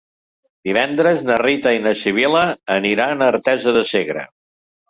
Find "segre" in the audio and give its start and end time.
3.95-4.29